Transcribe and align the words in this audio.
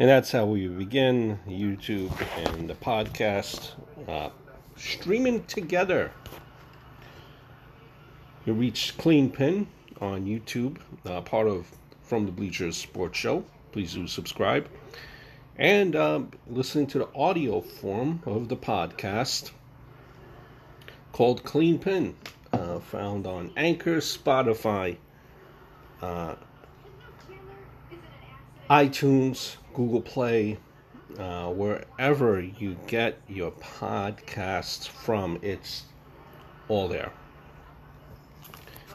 And 0.00 0.08
that's 0.08 0.32
how 0.32 0.46
we 0.46 0.66
begin 0.66 1.38
YouTube 1.46 2.10
and 2.38 2.70
the 2.70 2.74
podcast 2.74 3.72
uh, 4.08 4.30
streaming 4.74 5.44
together. 5.44 6.10
You 8.46 8.54
reach 8.54 8.96
Clean 8.96 9.30
Pin 9.30 9.66
on 10.00 10.24
YouTube, 10.24 10.78
uh, 11.04 11.20
part 11.20 11.48
of 11.48 11.70
From 12.02 12.24
the 12.24 12.32
Bleachers 12.32 12.78
Sports 12.78 13.18
Show. 13.18 13.44
Please 13.72 13.92
do 13.92 14.06
subscribe. 14.06 14.70
And 15.58 15.94
uh, 15.94 16.22
listening 16.48 16.86
to 16.86 17.00
the 17.00 17.08
audio 17.14 17.60
form 17.60 18.22
of 18.24 18.48
the 18.48 18.56
podcast 18.56 19.50
called 21.12 21.44
Clean 21.44 21.78
Pin, 21.78 22.16
uh, 22.54 22.78
found 22.78 23.26
on 23.26 23.52
Anchor, 23.54 23.98
Spotify, 23.98 24.96
uh, 26.00 26.36
iTunes, 28.70 29.56
Google 29.74 30.00
Play, 30.00 30.56
uh, 31.18 31.48
wherever 31.48 32.40
you 32.40 32.76
get 32.86 33.18
your 33.28 33.50
podcasts 33.50 34.86
from, 34.86 35.40
it's 35.42 35.86
all 36.68 36.86
there. 36.86 37.10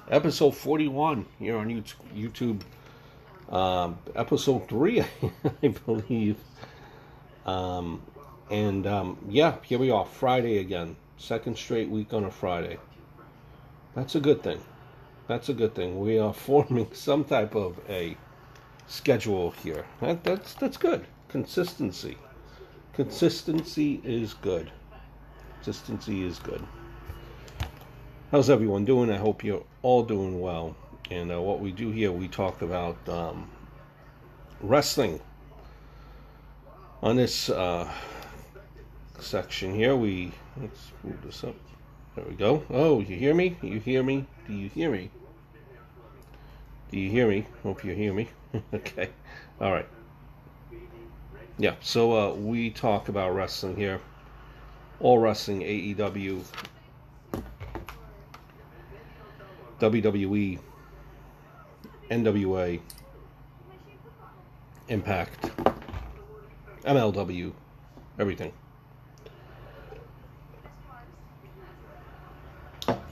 Episode 0.09 0.55
41 0.55 1.25
here 1.39 1.57
on 1.57 1.83
YouTube. 2.15 2.61
Um, 3.49 3.99
episode 4.15 4.69
3, 4.69 5.03
I 5.63 5.67
believe. 5.67 6.37
Um, 7.45 8.01
and 8.49 8.87
um, 8.87 9.17
yeah, 9.27 9.57
here 9.63 9.77
we 9.77 9.91
are, 9.91 10.05
Friday 10.05 10.59
again. 10.59 10.95
Second 11.17 11.57
straight 11.57 11.89
week 11.89 12.13
on 12.13 12.23
a 12.23 12.31
Friday. 12.31 12.77
That's 13.93 14.15
a 14.15 14.21
good 14.21 14.41
thing. 14.41 14.61
That's 15.27 15.49
a 15.49 15.53
good 15.53 15.75
thing. 15.75 15.99
We 15.99 16.17
are 16.17 16.33
forming 16.47 16.87
some 16.93 17.25
type 17.25 17.55
of 17.55 17.77
a 17.89 18.15
schedule 18.87 19.51
here. 19.51 19.85
That, 20.01 20.23
that's 20.23 20.53
that's 20.53 20.77
good. 20.77 21.05
Consistency. 21.27 22.17
Consistency 22.93 24.01
is 24.03 24.33
good. 24.35 24.71
Consistency 25.55 26.23
is 26.23 26.39
good. 26.39 26.65
How's 28.31 28.49
everyone 28.49 28.85
doing? 28.85 29.11
I 29.11 29.17
hope 29.17 29.43
you're 29.43 29.63
all 29.81 30.03
doing 30.03 30.39
well. 30.39 30.75
And 31.11 31.31
uh, 31.31 31.41
what 31.41 31.59
we 31.59 31.71
do 31.71 31.91
here, 31.91 32.11
we 32.11 32.27
talk 32.27 32.61
about 32.61 32.97
um, 33.07 33.49
wrestling. 34.61 35.19
On 37.03 37.15
this 37.15 37.49
uh, 37.49 37.91
section 39.19 39.75
here, 39.75 39.95
we 39.95 40.31
let's 40.59 40.91
move 41.03 41.21
this 41.23 41.43
up. 41.43 41.55
There 42.15 42.25
we 42.25 42.35
go. 42.35 42.63
Oh, 42.69 43.01
you 43.01 43.15
hear 43.15 43.35
me? 43.35 43.57
You 43.61 43.79
hear 43.79 44.01
me? 44.01 44.25
Do 44.47 44.53
you 44.53 44.69
hear 44.69 44.89
me? 44.89 45.11
Do 46.91 46.99
you 46.99 47.09
hear 47.09 47.27
me? 47.27 47.47
Hope 47.63 47.83
you 47.83 47.93
hear 47.93 48.13
me. 48.13 48.29
okay. 48.73 49.09
All 49.59 49.71
right. 49.71 49.87
Yeah, 51.57 51.75
so 51.79 52.13
uh, 52.13 52.33
we 52.33 52.69
talk 52.69 53.07
about 53.07 53.33
wrestling 53.33 53.77
here. 53.77 54.01
All 54.99 55.19
wrestling, 55.19 55.61
AEW, 55.61 56.43
WWE, 59.79 60.59
NWA, 62.11 62.79
Impact, 64.87 65.49
MLW, 66.83 67.51
everything. 68.19 68.53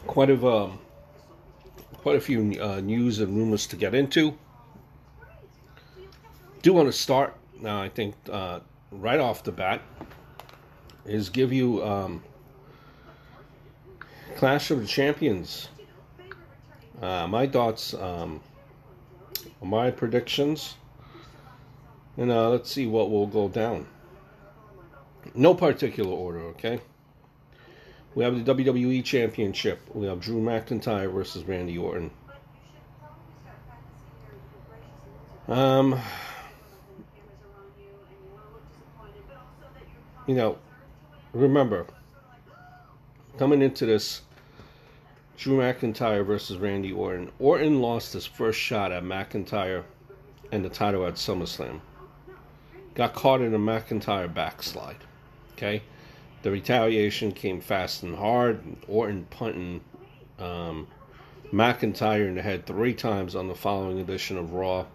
Quite 0.05 0.29
a 0.29 0.47
um, 0.47 0.79
quite 2.03 2.17
a 2.17 2.21
few 2.21 2.61
uh, 2.61 2.81
news 2.81 3.19
and 3.19 3.33
rumors 3.33 3.65
to 3.65 3.77
get 3.77 3.95
into. 3.95 4.37
Do 6.61 6.73
want 6.73 6.89
to 6.89 6.93
start 6.93 7.33
now? 7.61 7.81
I 7.81 7.87
think 7.87 8.13
uh, 8.29 8.59
right 8.91 9.21
off 9.21 9.45
the 9.45 9.53
bat 9.53 9.81
is 11.05 11.29
give 11.29 11.53
you 11.53 11.81
um, 11.81 12.21
Clash 14.35 14.69
of 14.69 14.81
the 14.81 14.87
Champions. 14.87 15.69
Uh, 17.01 17.25
my 17.27 17.47
thoughts, 17.47 17.93
um, 17.93 18.41
my 19.61 19.89
predictions, 19.89 20.75
and 22.17 22.29
uh, 22.29 22.49
let's 22.49 22.69
see 22.69 22.85
what 22.85 23.11
will 23.11 23.27
go 23.27 23.47
down. 23.47 23.87
No 25.35 25.53
particular 25.53 26.11
order, 26.11 26.41
okay? 26.47 26.81
We 28.15 28.23
have 28.23 28.45
the 28.45 28.53
WWE 28.53 29.03
Championship. 29.03 29.79
We 29.93 30.05
have 30.05 30.19
Drew 30.19 30.41
McIntyre 30.41 31.11
versus 31.11 31.43
Randy 31.45 31.77
Orton. 31.77 32.11
Um, 35.47 35.99
you 40.27 40.35
know, 40.35 40.57
remember, 41.33 41.87
coming 43.37 43.61
into 43.61 43.85
this, 43.85 44.21
Drew 45.37 45.57
McIntyre 45.57 46.25
versus 46.25 46.57
Randy 46.57 46.91
Orton. 46.91 47.31
Orton 47.39 47.81
lost 47.81 48.13
his 48.13 48.25
first 48.25 48.59
shot 48.59 48.91
at 48.91 49.03
McIntyre 49.03 49.83
and 50.51 50.63
the 50.63 50.69
title 50.69 51.05
at 51.07 51.15
SummerSlam. 51.15 51.81
Got 52.93 53.13
caught 53.13 53.41
in 53.41 53.53
a 53.55 53.59
McIntyre 53.59 54.31
backslide. 54.31 54.97
Okay? 55.53 55.81
The 56.43 56.51
retaliation 56.51 57.31
came 57.31 57.61
fast 57.61 58.03
and 58.03 58.15
hard. 58.17 58.61
Orton 58.89 59.25
punting 59.29 59.79
um, 60.37 60.87
McIntyre 61.53 62.27
in 62.27 62.35
the 62.35 62.41
head 62.41 62.65
three 62.65 62.93
times 62.93 63.33
on 63.33 63.47
the 63.47 63.55
following 63.55 63.99
edition 63.99 64.37
of 64.37 64.53
Raw. 64.53 64.85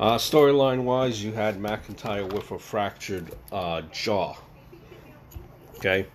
Uh, 0.00 0.16
Storyline 0.16 0.84
wise, 0.84 1.22
you 1.22 1.32
had 1.32 1.58
McIntyre 1.58 2.32
with 2.32 2.50
a 2.50 2.58
fractured 2.58 3.30
uh, 3.52 3.82
jaw. 3.92 4.36
Okay. 5.76 6.06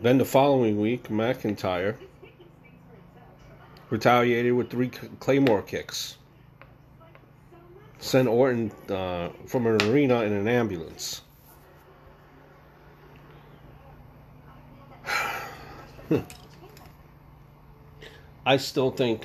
Then 0.00 0.18
the 0.18 0.24
following 0.24 0.80
week, 0.80 1.08
McIntyre 1.08 1.96
retaliated 3.90 4.52
with 4.52 4.70
three 4.70 4.90
Claymore 5.18 5.62
kicks. 5.62 6.18
Sent 8.02 8.28
Orton 8.28 8.70
uh, 8.90 9.28
from 9.46 9.66
an 9.68 9.80
arena 9.88 10.22
in 10.22 10.32
an 10.32 10.48
ambulance. 10.48 11.22
I 18.44 18.56
still 18.56 18.90
think 18.90 19.24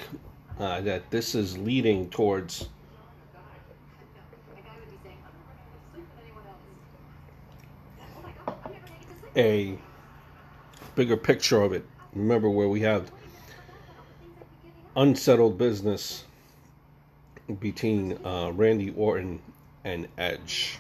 uh, 0.60 0.82
that 0.82 1.10
this 1.10 1.34
is 1.34 1.58
leading 1.58 2.08
towards 2.12 2.70
a 9.36 9.76
bigger 10.94 11.18
picture 11.18 11.64
of 11.64 11.74
it. 11.74 11.84
Remember 12.14 12.52
where 12.52 12.70
we 12.70 12.82
have 12.82 13.12
unsettled 14.96 15.58
business 15.58 16.26
between 17.60 18.18
uh, 18.26 18.52
Randy 18.54 18.92
Orton 18.92 19.40
and 19.84 20.08
Edge. 20.18 20.78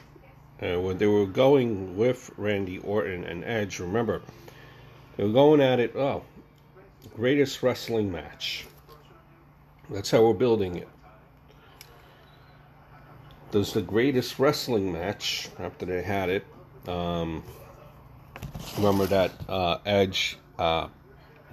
When 0.59 0.97
they 0.97 1.05
were 1.05 1.27
going 1.27 1.95
with 1.95 2.31
Randy 2.35 2.79
Orton 2.79 3.23
and 3.23 3.43
Edge, 3.45 3.79
remember, 3.79 4.21
they 5.15 5.23
were 5.23 5.31
going 5.31 5.61
at 5.61 5.79
it, 5.79 5.95
oh, 5.95 6.23
greatest 7.15 7.61
wrestling 7.63 8.11
match. 8.11 8.65
That's 9.89 10.11
how 10.11 10.23
we're 10.23 10.33
building 10.33 10.75
it. 10.77 10.89
Does 13.51 13.71
the 13.71 13.81
greatest 13.81 14.39
wrestling 14.39 14.91
match, 14.91 15.49
after 15.57 15.85
they 15.85 16.01
had 16.01 16.29
it, 16.29 16.45
um, 16.87 17.43
remember 18.75 19.05
that 19.05 19.31
uh, 19.47 19.77
Edge 19.85 20.37
uh, 20.59 20.87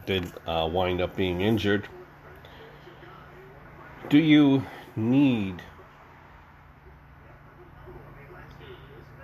did 0.07 0.33
uh, 0.47 0.69
wind 0.73 1.01
up 1.01 1.15
being 1.15 1.41
injured. 1.41 1.87
Do 4.09 4.19
you 4.19 4.65
need 4.97 5.63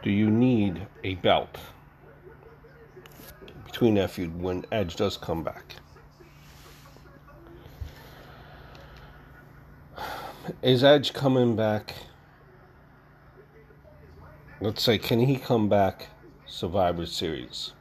do 0.02 0.10
you 0.10 0.30
need 0.30 0.86
a 1.04 1.14
belt 1.16 1.58
between 3.64 3.94
that 3.94 4.10
feud 4.10 4.40
when 4.40 4.64
Edge 4.72 4.96
does 4.96 5.16
come 5.16 5.44
back? 5.44 5.74
Is 10.62 10.82
Edge 10.82 11.12
coming 11.12 11.54
back? 11.54 11.94
Let's 14.60 14.82
say, 14.82 14.98
can 14.98 15.20
he 15.20 15.36
come 15.36 15.68
back 15.68 16.08
Survivor 16.46 17.06
Series? 17.06 17.72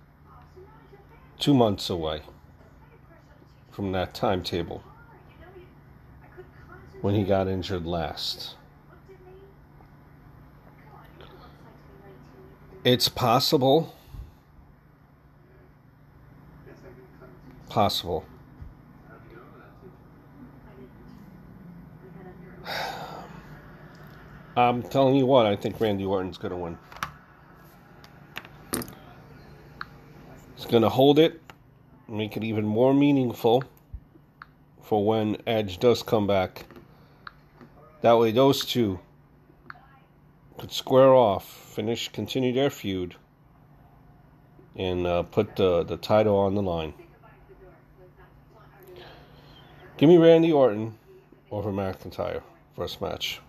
Two 1.39 1.53
months 1.53 1.89
away 1.89 2.21
from 3.71 3.91
that 3.93 4.13
timetable 4.13 4.83
when 7.01 7.15
he 7.15 7.23
got 7.23 7.47
injured 7.47 7.85
last. 7.85 8.55
It's 12.83 13.09
possible. 13.09 13.93
Possible. 17.69 18.25
I'm 24.57 24.83
telling 24.83 25.15
you 25.15 25.25
what, 25.25 25.45
I 25.45 25.55
think 25.55 25.79
Randy 25.79 26.05
Orton's 26.05 26.37
going 26.37 26.51
to 26.51 26.57
win. 26.57 26.77
He's 30.55 30.65
going 30.65 30.83
to 30.83 30.89
hold 30.89 31.19
it, 31.19 31.39
make 32.09 32.35
it 32.35 32.43
even 32.43 32.65
more 32.65 32.93
meaningful 32.93 33.63
for 34.81 35.05
when 35.05 35.37
Edge 35.47 35.79
does 35.79 36.03
come 36.03 36.27
back. 36.27 36.65
That 38.01 38.17
way, 38.17 38.31
those 38.31 38.65
two 38.65 38.99
could 40.57 40.71
square 40.71 41.13
off, 41.13 41.45
finish, 41.45 42.09
continue 42.09 42.53
their 42.53 42.69
feud, 42.69 43.15
and 44.75 45.05
uh, 45.05 45.23
put 45.23 45.55
the, 45.55 45.83
the 45.83 45.97
title 45.97 46.37
on 46.37 46.55
the 46.55 46.61
line. 46.61 46.93
Give 49.97 50.07
me 50.07 50.17
Randy 50.17 50.51
Orton 50.51 50.97
over 51.51 51.71
McIntyre 51.71 52.41
first 52.75 53.01
match. 53.01 53.41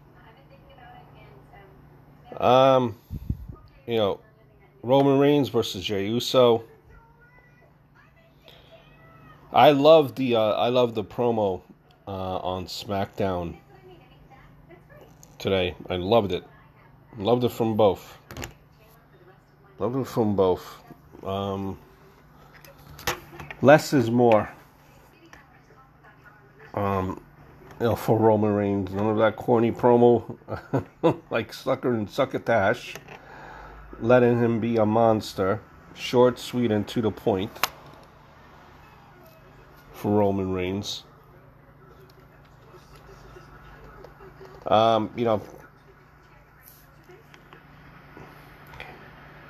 Um, 2.36 2.96
you 3.86 3.96
know, 3.96 4.20
Roman 4.82 5.18
Reigns 5.18 5.48
versus 5.48 5.84
Jey 5.84 6.08
Uso. 6.08 6.64
I 9.52 9.70
love 9.72 10.14
the 10.14 10.36
uh, 10.36 10.40
I 10.40 10.68
love 10.68 10.94
the 10.94 11.04
promo 11.04 11.60
uh, 12.06 12.38
on 12.38 12.66
SmackDown 12.66 13.56
today. 15.40 15.74
I 15.88 15.96
loved 15.96 16.32
it. 16.32 16.44
Loved 17.18 17.44
it 17.44 17.50
from 17.50 17.76
both. 17.76 18.18
Loved 19.78 19.96
it 19.96 20.06
from 20.06 20.36
both. 20.36 20.76
Um, 21.24 21.78
less 23.62 23.92
is 23.92 24.10
more. 24.10 24.48
Um, 26.74 27.20
you 27.80 27.86
know, 27.86 27.96
for 27.96 28.18
Roman 28.18 28.54
Reigns. 28.54 28.92
None 28.92 29.06
of 29.06 29.16
that 29.16 29.36
corny 29.36 29.72
promo 29.72 30.36
like 31.30 31.52
Sucker 31.52 31.94
and 31.94 32.08
Succotash. 32.08 32.94
Letting 34.00 34.38
him 34.38 34.60
be 34.60 34.76
a 34.76 34.86
monster. 34.86 35.60
Short, 35.94 36.38
sweet, 36.38 36.70
and 36.70 36.86
to 36.88 37.00
the 37.02 37.10
point 37.10 37.50
for 39.92 40.12
Roman 40.12 40.52
Reigns. 40.52 41.04
Um, 44.70 45.10
you 45.16 45.24
know, 45.24 45.42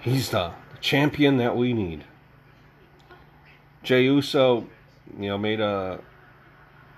he's 0.01 0.31
the 0.31 0.53
champion 0.81 1.37
that 1.37 1.55
we 1.55 1.75
need. 1.75 2.05
Jey 3.83 4.05
Uso, 4.05 4.67
you 5.19 5.29
know, 5.29 5.37
made 5.37 5.61
a 5.61 6.01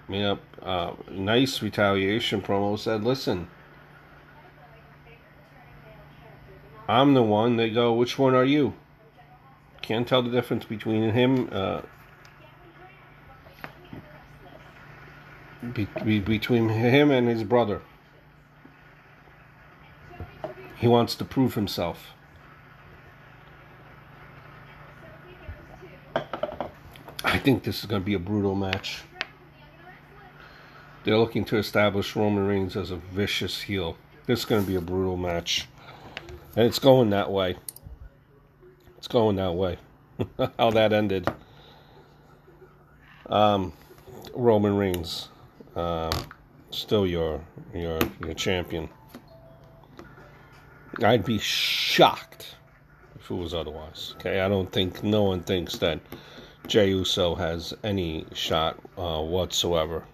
made 0.08 0.22
a 0.22 0.38
uh, 0.64 0.94
nice 1.10 1.60
retaliation 1.62 2.40
promo. 2.40 2.78
Said, 2.78 3.02
"Listen, 3.02 3.48
I'm 6.88 7.14
the 7.14 7.22
one." 7.24 7.56
They 7.56 7.70
go, 7.70 7.92
"Which 7.92 8.20
one 8.20 8.34
are 8.34 8.44
you?" 8.44 8.74
Can't 9.80 10.06
tell 10.06 10.22
the 10.22 10.30
difference 10.30 10.64
between 10.64 11.10
him. 11.10 11.48
Uh, 11.50 11.80
be, 15.72 15.88
be, 16.04 16.20
between 16.20 16.68
him 16.68 17.10
and 17.10 17.26
his 17.28 17.42
brother. 17.42 17.82
He 20.82 20.88
wants 20.88 21.14
to 21.14 21.24
prove 21.24 21.54
himself. 21.54 22.10
I 27.22 27.38
think 27.38 27.62
this 27.62 27.78
is 27.78 27.84
going 27.84 28.02
to 28.02 28.04
be 28.04 28.14
a 28.14 28.18
brutal 28.18 28.56
match. 28.56 29.02
They're 31.04 31.18
looking 31.18 31.44
to 31.44 31.56
establish 31.56 32.16
Roman 32.16 32.48
Reigns 32.48 32.76
as 32.76 32.90
a 32.90 32.96
vicious 32.96 33.62
heel. 33.62 33.96
This 34.26 34.40
is 34.40 34.44
going 34.44 34.62
to 34.62 34.66
be 34.66 34.74
a 34.74 34.80
brutal 34.80 35.16
match. 35.16 35.68
And 36.56 36.66
it's 36.66 36.80
going 36.80 37.10
that 37.10 37.30
way. 37.30 37.54
It's 38.98 39.06
going 39.06 39.36
that 39.36 39.54
way. 39.54 39.78
How 40.58 40.72
that 40.72 40.92
ended. 40.92 41.28
Um, 43.26 43.72
Roman 44.34 44.76
Reigns 44.76 45.28
um, 45.76 46.10
still 46.72 47.06
your 47.06 47.40
your 47.72 48.00
your 48.24 48.34
champion. 48.34 48.88
I'd 51.00 51.24
be 51.24 51.38
shocked 51.38 52.54
if 53.18 53.30
it 53.30 53.34
was 53.34 53.54
otherwise. 53.54 54.14
Okay, 54.16 54.40
I 54.40 54.48
don't 54.48 54.70
think 54.70 55.02
no 55.02 55.22
one 55.22 55.42
thinks 55.42 55.78
that 55.78 56.00
Jey 56.66 56.88
Uso 56.90 57.34
has 57.34 57.72
any 57.82 58.26
shot 58.34 58.78
uh, 58.98 59.20
whatsoever. 59.20 60.04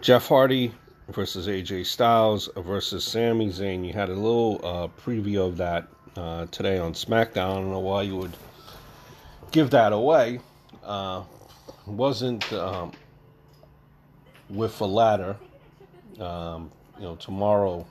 Jeff 0.00 0.28
Hardy 0.28 0.72
versus 1.08 1.46
AJ 1.46 1.86
Styles 1.86 2.48
versus 2.56 3.04
Sami 3.04 3.48
Zayn. 3.48 3.86
You 3.86 3.92
had 3.92 4.08
a 4.08 4.14
little 4.14 4.60
uh, 4.62 4.88
preview 5.00 5.46
of 5.46 5.56
that 5.58 5.88
uh, 6.16 6.46
today 6.46 6.78
on 6.78 6.92
SmackDown. 6.92 7.50
I 7.50 7.54
don't 7.54 7.70
know 7.70 7.78
why 7.80 8.02
you 8.02 8.16
would 8.16 8.36
give 9.52 9.70
that 9.70 9.92
away. 9.92 10.40
Uh, 10.84 11.22
wasn't 11.86 12.52
um, 12.52 12.92
with 14.50 14.80
a 14.80 14.86
ladder. 14.86 15.36
Um, 16.18 16.70
you 16.98 17.04
know, 17.04 17.16
tomorrow 17.16 17.86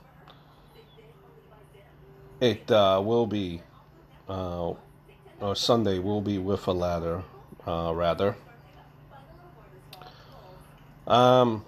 it 2.40 2.70
uh, 2.70 3.00
will 3.04 3.26
be, 3.26 3.62
uh, 4.28 4.72
or 5.40 5.56
Sunday 5.56 5.98
will 5.98 6.20
be 6.20 6.38
with 6.38 6.66
a 6.66 6.72
ladder, 6.72 7.22
uh, 7.66 7.92
rather. 7.94 8.36
Um, 11.06 11.64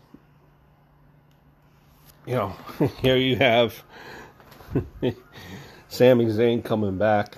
you 2.26 2.34
know, 2.34 2.56
here 3.02 3.16
you 3.16 3.36
have 3.36 3.82
Sami 5.88 6.26
Zayn 6.26 6.64
coming 6.64 6.98
back. 6.98 7.36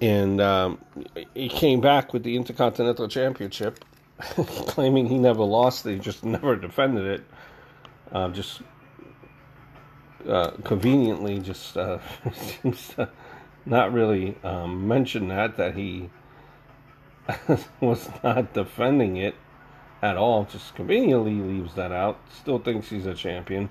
and 0.00 0.40
um, 0.40 0.78
he 1.34 1.48
came 1.48 1.80
back 1.80 2.12
with 2.12 2.22
the 2.22 2.36
Intercontinental 2.36 3.08
Championship, 3.08 3.84
claiming 4.18 5.06
he 5.06 5.18
never 5.18 5.42
lost 5.42 5.86
it, 5.86 5.94
he 5.94 5.98
just 5.98 6.24
never 6.24 6.56
defended 6.56 7.06
it. 7.06 7.24
Uh, 8.12 8.28
just 8.28 8.60
uh, 10.26 10.52
conveniently, 10.64 11.40
just 11.40 11.76
uh, 11.76 11.98
seems 12.34 12.88
to 12.88 13.08
not 13.64 13.92
really 13.92 14.36
um, 14.44 14.86
mention 14.86 15.28
that 15.28 15.56
that 15.56 15.76
he 15.76 16.10
was 17.80 18.08
not 18.22 18.52
defending 18.52 19.16
it 19.16 19.34
at 20.02 20.16
all. 20.16 20.44
Just 20.44 20.74
conveniently 20.74 21.34
leaves 21.34 21.74
that 21.74 21.92
out. 21.92 22.20
Still 22.34 22.58
thinks 22.58 22.88
he's 22.88 23.06
a 23.06 23.14
champion. 23.14 23.70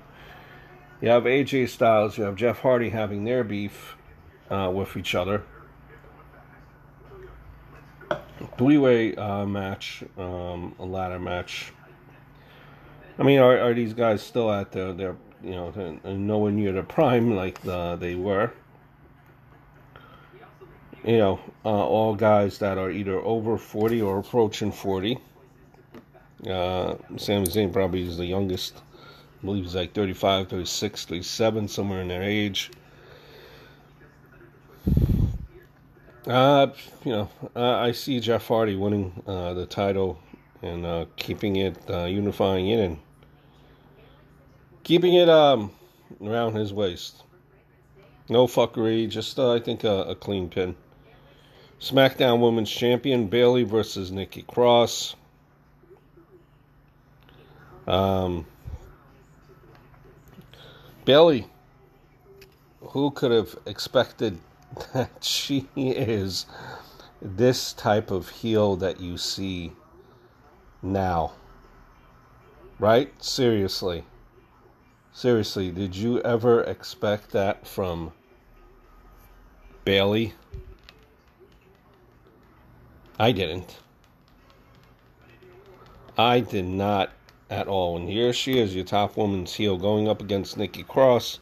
You 1.01 1.09
have 1.09 1.23
AJ 1.23 1.69
Styles, 1.69 2.17
you 2.17 2.23
have 2.23 2.35
Jeff 2.35 2.59
Hardy 2.59 2.89
having 2.89 3.25
their 3.25 3.43
beef 3.43 3.95
uh, 4.49 4.71
with 4.73 4.95
each 4.95 5.13
other 5.13 5.43
three 8.57 8.77
way 8.77 9.15
uh, 9.15 9.45
match, 9.45 10.03
um, 10.17 10.75
a 10.79 10.85
ladder 10.85 11.19
match. 11.19 11.73
I 13.17 13.23
mean, 13.23 13.39
are, 13.39 13.57
are 13.59 13.73
these 13.73 13.93
guys 13.93 14.21
still 14.21 14.51
at 14.51 14.71
their, 14.71 14.93
their 14.93 15.15
you 15.45 15.51
know, 15.51 15.99
nowhere 16.03 16.51
near 16.51 16.71
the 16.71 16.83
prime 16.83 17.35
like 17.35 17.61
the, 17.61 17.95
they 17.97 18.15
were? 18.15 18.51
You 21.03 21.17
know, 21.19 21.39
uh, 21.63 21.69
all 21.69 22.15
guys 22.15 22.57
that 22.57 22.79
are 22.79 22.89
either 22.89 23.19
over 23.19 23.57
40 23.57 24.01
or 24.01 24.17
approaching 24.17 24.71
40. 24.71 25.19
Uh, 26.49 26.95
Sami 27.17 27.45
Zayn 27.45 27.71
probably 27.71 28.07
is 28.07 28.17
the 28.17 28.25
youngest. 28.25 28.81
I 29.41 29.45
believe 29.45 29.65
he's 29.65 29.75
like 29.75 29.93
35, 29.93 30.49
36, 30.49 31.05
37, 31.05 31.67
somewhere 31.67 32.01
in 32.01 32.07
their 32.07 32.23
age. 32.23 32.71
Uh, 36.27 36.67
you 37.03 37.11
know, 37.11 37.29
uh, 37.55 37.77
I 37.77 37.91
see 37.91 38.19
Jeff 38.19 38.47
Hardy 38.47 38.75
winning 38.75 39.21
uh, 39.27 39.53
the 39.53 39.67
title 39.67 40.19
and 40.63 40.83
uh, 40.83 41.05
keeping 41.17 41.57
it, 41.57 41.77
uh, 41.87 42.05
unifying 42.05 42.67
it, 42.69 42.79
and 42.79 42.97
keeping 44.85 45.15
it 45.15 45.27
um, 45.27 45.71
around 46.23 46.55
his 46.55 46.71
waist. 46.71 47.23
No 48.29 48.47
fuckery, 48.47 49.09
just 49.09 49.37
uh, 49.37 49.51
I 49.51 49.59
think 49.59 49.83
a, 49.83 50.03
a, 50.03 50.15
clean 50.15 50.47
pin. 50.47 50.75
SmackDown 51.81 52.39
Women's 52.39 52.71
Champion 52.71 53.27
Bayley 53.27 53.63
versus 53.63 54.11
Nikki 54.11 54.43
Cross. 54.43 55.15
Um, 57.87 58.45
Bayley, 61.03 61.47
who 62.81 63.11
could 63.11 63.31
have 63.31 63.55
expected 63.65 64.37
that 64.93 65.23
she 65.23 65.67
is 65.75 66.45
this 67.21 67.73
type 67.73 68.11
of 68.11 68.29
heel 68.29 68.75
that 68.77 68.99
you 68.99 69.17
see 69.17 69.71
now. 70.83 71.33
Right? 72.79 73.11
Seriously. 73.23 74.03
Seriously, 75.15 75.71
did 75.71 75.95
you 75.95 76.19
ever 76.23 76.61
expect 76.63 77.31
that 77.31 77.65
from 77.65 78.11
Bayley? 79.85 80.33
I 83.17 83.31
didn't. 83.31 83.77
I 86.17 86.41
did 86.41 86.65
not 86.65 87.13
at 87.49 87.69
all. 87.69 87.95
And 87.95 88.09
here 88.09 88.33
she 88.33 88.59
is, 88.59 88.75
your 88.75 88.83
top 88.83 89.15
woman's 89.15 89.53
heel, 89.53 89.77
going 89.77 90.09
up 90.09 90.21
against 90.21 90.57
Nikki 90.57 90.83
Cross, 90.83 91.39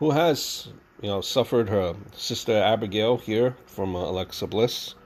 who 0.00 0.10
has, 0.10 0.70
you 1.00 1.08
know, 1.08 1.20
suffered 1.20 1.68
her 1.68 1.94
sister 2.16 2.60
Abigail 2.60 3.16
here 3.16 3.56
from 3.66 3.94
uh, 3.94 4.00
Alexa 4.00 4.48
Bliss. 4.48 4.96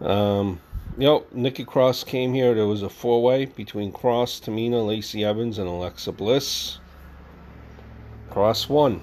Um, 0.00 0.60
know, 0.96 1.24
Nikki 1.32 1.64
Cross 1.64 2.04
came 2.04 2.34
here. 2.34 2.54
There 2.54 2.66
was 2.66 2.82
a 2.82 2.88
four 2.88 3.22
way 3.22 3.46
between 3.46 3.92
Cross, 3.92 4.40
Tamina, 4.40 4.86
Lacey 4.86 5.24
Evans, 5.24 5.58
and 5.58 5.68
Alexa 5.68 6.12
Bliss. 6.12 6.78
Cross 8.30 8.68
won. 8.68 9.00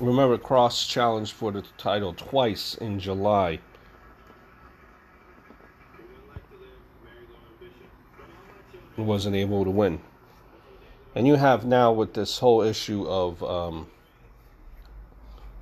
Remember, 0.00 0.36
Cross 0.36 0.86
challenged 0.86 1.32
for 1.32 1.52
the 1.52 1.62
title 1.78 2.12
twice 2.14 2.74
in 2.74 2.98
July. 2.98 3.60
Wasn't 8.96 9.34
able 9.34 9.64
to 9.64 9.70
win. 9.70 10.00
And 11.14 11.26
you 11.26 11.36
have 11.36 11.64
now 11.64 11.92
with 11.92 12.14
this 12.14 12.38
whole 12.38 12.62
issue 12.62 13.06
of 13.06 13.42
um, 13.44 13.86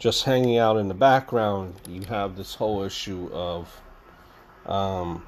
just 0.03 0.25
hanging 0.25 0.59
out 0.59 0.77
in 0.79 0.89
the 0.89 0.95
background, 0.95 1.73
you 1.89 2.03
have 2.03 2.37
this 2.37 2.57
whole 2.57 2.83
issue 2.83 3.31
of 3.33 3.81
um, 4.67 5.25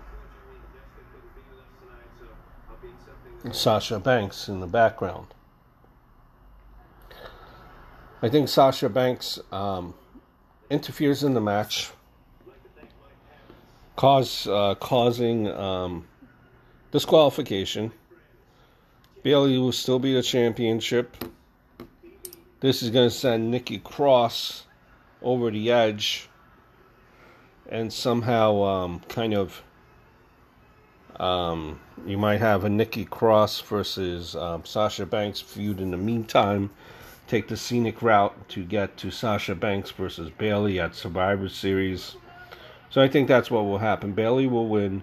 Sasha 3.53 4.01
Banks 4.01 4.49
in 4.49 4.59
the 4.59 4.67
background. 4.67 5.29
I 8.21 8.29
think 8.29 8.49
Sasha 8.49 8.89
Banks 8.89 9.39
um, 9.53 9.95
interferes 10.69 11.23
in 11.23 11.35
the 11.35 11.41
match, 11.41 11.93
cause 13.95 14.49
uh, 14.49 14.75
causing 14.81 15.47
um, 15.53 16.05
disqualification. 16.91 17.93
Bayley 19.23 19.57
will 19.57 19.71
still 19.71 20.01
be 20.01 20.15
the 20.15 20.23
championship. 20.23 21.17
This 22.65 22.83
is 22.83 22.89
going 22.89 23.11
to 23.11 23.15
send 23.15 23.51
Nikki 23.51 23.77
Cross 23.77 24.65
over 25.21 25.51
the 25.51 25.71
edge 25.71 26.31
and 27.69 27.93
somehow 27.93 28.63
um, 28.63 29.01
kind 29.01 29.35
of 29.35 29.63
um, 31.21 31.79
you 32.07 32.17
might 32.17 32.41
have 32.41 32.65
a 32.65 32.71
Nikki 32.71 33.05
Cross 33.05 33.61
versus 33.61 34.35
um, 34.35 34.65
Sasha 34.65 35.05
Banks 35.05 35.43
feud 35.43 35.79
in 35.79 35.91
the 35.91 35.99
meantime. 35.99 36.71
Take 37.27 37.49
the 37.49 37.57
scenic 37.59 38.01
route 38.01 38.49
to 38.49 38.65
get 38.65 38.97
to 38.97 39.11
Sasha 39.11 39.55
Banks 39.55 39.91
versus 39.91 40.31
Bayley 40.31 40.81
at 40.81 40.95
Survivor 40.95 41.51
Series. 41.51 42.17
So 42.89 43.03
I 43.03 43.09
think 43.09 43.29
that's 43.29 43.51
what 43.51 43.67
will 43.67 43.77
happen. 43.77 44.13
Bayley 44.13 44.47
will 44.47 44.69
win 44.69 45.03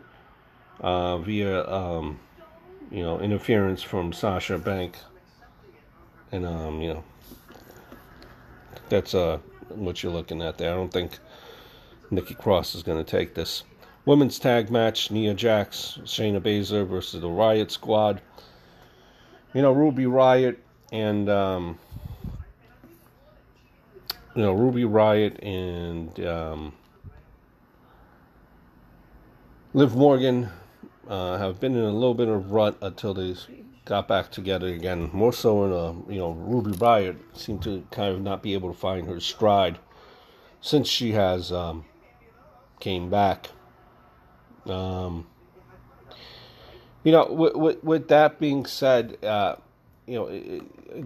uh, 0.79 1.19
via 1.19 1.63
um, 1.69 2.19
you 2.89 3.03
know 3.03 3.19
interference 3.19 3.83
from 3.83 4.13
Sasha 4.13 4.57
Banks, 4.57 5.03
and 6.31 6.43
um, 6.43 6.81
you 6.81 6.95
know 6.95 7.03
that's 8.89 9.13
uh, 9.13 9.39
what 9.69 10.03
you're 10.03 10.11
looking 10.11 10.41
at 10.41 10.57
there. 10.57 10.71
I 10.71 10.75
don't 10.75 10.91
think 10.91 11.19
Nikki 12.09 12.33
Cross 12.33 12.75
is 12.75 12.83
going 12.83 13.03
to 13.03 13.09
take 13.09 13.33
this. 13.33 13.63
Women's 14.05 14.39
tag 14.39 14.71
match 14.71 15.11
Nia 15.11 15.33
Jax, 15.33 15.99
Shayna 16.03 16.41
Baszler 16.41 16.87
versus 16.87 17.21
the 17.21 17.29
Riot 17.29 17.71
Squad. 17.71 18.21
You 19.53 19.61
know, 19.61 19.71
Ruby 19.71 20.05
Riot 20.05 20.59
and, 20.91 21.29
um, 21.29 21.79
you 24.35 24.41
know, 24.41 24.53
Ruby 24.53 24.85
Riot 24.85 25.41
and 25.43 26.25
um, 26.25 26.73
Liv 29.73 29.95
Morgan 29.95 30.49
uh, 31.07 31.37
have 31.37 31.59
been 31.59 31.75
in 31.75 31.83
a 31.83 31.91
little 31.91 32.13
bit 32.13 32.27
of 32.27 32.51
rut 32.51 32.77
until 32.81 33.13
they 33.13 33.35
got 33.85 34.07
back 34.07 34.31
together 34.31 34.67
again. 34.67 35.09
More 35.13 35.33
so 35.33 35.65
in 35.65 35.71
a, 35.71 36.11
you 36.13 36.19
know, 36.19 36.31
Ruby 36.31 36.71
Riot 36.77 37.17
seemed 37.33 37.63
to 37.63 37.85
kind 37.91 38.13
of 38.13 38.21
not 38.21 38.43
be 38.43 38.53
able 38.53 38.71
to 38.71 38.77
find 38.77 39.07
her 39.07 39.19
stride 39.19 39.79
since 40.61 40.87
she 40.87 41.13
has 41.13 41.51
um, 41.51 41.85
came 42.79 43.09
back. 43.09 43.49
Um, 44.65 45.27
you 47.03 47.11
know, 47.11 47.25
with, 47.31 47.55
with, 47.55 47.83
with, 47.83 48.07
that 48.09 48.39
being 48.39 48.65
said, 48.67 49.17
uh, 49.23 49.55
you 50.05 50.15
know, 50.15 50.27
it, 50.27 50.61
it, 50.89 51.05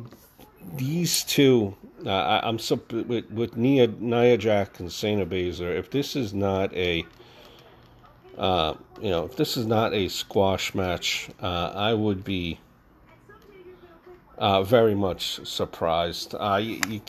these 0.75 1.24
two, 1.24 1.75
uh, 2.05 2.10
I, 2.10 2.50
am 2.50 2.60
so 2.60 2.82
with, 2.91 3.32
with 3.32 3.55
Nia, 3.55 3.88
Nia 3.88 4.38
Jack 4.38 4.82
and 4.82 4.89
Shayna 4.89 5.25
Baszler. 5.25 5.77
If 5.77 5.89
this 5.91 6.17
is 6.17 6.34
not 6.34 6.74
a 6.74 7.05
uh, 8.38 8.74
you 9.01 9.10
know, 9.10 9.25
if 9.25 9.36
this 9.38 9.55
is 9.55 9.65
not 9.65 9.94
a 9.94 10.10
squash 10.10 10.75
match, 10.75 11.29
uh, 11.41 11.72
I 11.74 11.94
would 11.94 12.24
be 12.24 12.60
uh, 14.38 14.63
very 14.63 14.96
much 14.96 15.46
surprised. 15.46 16.36
Uh, 16.36 16.60
you, 16.62 16.82
you, 16.88 17.01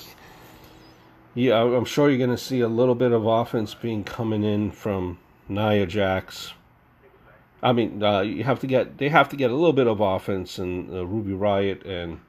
yeah, 1.35 1.63
I'm 1.63 1.85
sure 1.85 2.09
you're 2.09 2.19
going 2.19 2.31
to 2.31 2.37
see 2.37 2.61
a 2.61 2.69
little 2.69 2.95
bit 2.95 3.13
of 3.13 3.27
offense 3.27 3.75
being 3.75 4.05
coming 4.05 4.43
in 4.43 4.71
from 4.71 5.19
Nia 5.49 5.87
Jax. 5.87 6.53
I 7.63 7.73
mean, 7.73 8.03
uh, 8.03 8.21
you 8.21 8.45
have 8.45 8.61
to 8.61 8.67
get 8.67 8.99
they 8.99 9.09
have 9.09 9.29
to 9.31 9.37
get 9.37 9.51
a 9.51 9.55
little 9.55 9.73
bit 9.73 9.87
of 9.87 10.01
offense 10.01 10.59
in 10.59 10.89
uh, 10.95 11.05
Ruby 11.05 11.33
Riot 11.33 11.85
and 11.85 12.21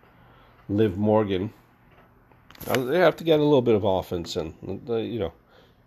Liv 0.67 0.97
Morgan. 0.97 1.53
Uh, 2.67 2.83
they 2.85 2.99
have 2.99 3.15
to 3.17 3.23
get 3.23 3.39
a 3.39 3.43
little 3.43 3.61
bit 3.61 3.75
of 3.75 3.83
offense. 3.83 4.35
Uh, 4.35 4.51
you 4.95 5.19
know, 5.19 5.33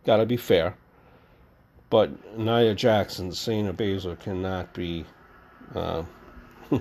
got 0.06 0.18
to 0.18 0.26
be 0.26 0.36
fair. 0.36 0.76
But 1.88 2.38
Nia 2.38 2.74
Jackson, 2.74 3.30
Shayna 3.30 3.72
Baszler 3.72 4.18
cannot 4.18 4.72
be 4.72 5.04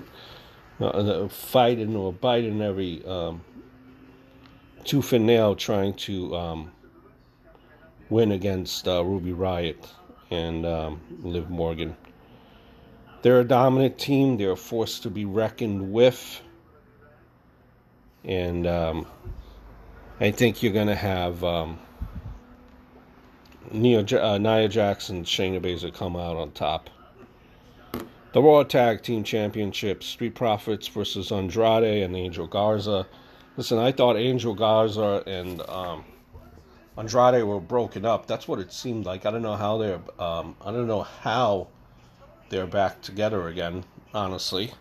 uh, 0.80 1.28
fighting 1.28 1.96
or 1.96 2.12
biting 2.12 2.60
every 2.62 3.04
um, 3.04 3.42
tooth 4.84 5.12
and 5.12 5.26
nail 5.26 5.54
trying 5.54 5.94
to 5.94 6.34
um, 6.36 6.72
win 8.08 8.32
against 8.32 8.88
uh, 8.88 9.04
Ruby 9.04 9.32
Riot 9.32 9.88
and 10.30 10.64
um, 10.66 11.00
Liv 11.22 11.50
Morgan. 11.50 11.96
They're 13.22 13.40
a 13.40 13.44
dominant 13.44 13.98
team. 13.98 14.36
They're 14.38 14.52
a 14.52 14.56
force 14.56 14.98
to 15.00 15.10
be 15.10 15.24
reckoned 15.24 15.92
with. 15.92 16.40
And 18.24 18.66
um, 18.66 19.06
I 20.20 20.30
think 20.30 20.62
you're 20.62 20.72
going 20.72 20.88
to 20.88 20.94
have 20.94 21.44
um, 21.44 21.78
Nia, 23.72 24.00
uh, 24.00 24.38
Nia 24.38 24.68
Jackson, 24.68 25.24
Shayna 25.24 25.60
Baszler 25.60 25.92
come 25.92 26.16
out 26.16 26.36
on 26.36 26.50
top. 26.52 26.90
The 28.32 28.40
Raw 28.40 28.62
Tag 28.62 29.02
Team 29.02 29.24
Championships, 29.24 30.06
Street 30.06 30.36
Profits 30.36 30.86
versus 30.86 31.32
Andrade 31.32 32.04
and 32.04 32.14
Angel 32.14 32.46
Garza. 32.46 33.08
Listen, 33.56 33.78
I 33.78 33.90
thought 33.90 34.16
Angel 34.16 34.54
Garza 34.54 35.24
and 35.26 35.60
um, 35.62 36.04
Andrade 36.96 37.42
were 37.42 37.58
broken 37.58 38.04
up. 38.04 38.28
That's 38.28 38.46
what 38.46 38.60
it 38.60 38.72
seemed 38.72 39.04
like. 39.04 39.26
I 39.26 39.32
don't 39.32 39.42
know 39.42 39.56
how 39.56 39.78
they're. 39.78 40.00
Um, 40.20 40.54
I 40.64 40.70
don't 40.70 40.86
know 40.86 41.02
how 41.02 41.68
they're 42.50 42.68
back 42.68 43.02
together 43.02 43.48
again. 43.48 43.84
Honestly, 44.14 44.72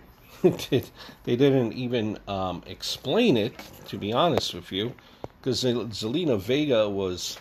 they 0.42 0.82
didn't 1.24 1.72
even 1.72 2.18
um, 2.28 2.62
explain 2.66 3.38
it. 3.38 3.54
To 3.86 3.96
be 3.96 4.12
honest 4.12 4.52
with 4.52 4.70
you, 4.70 4.92
because 5.40 5.64
Zelina 5.64 6.38
Vega 6.38 6.86
was 6.90 7.38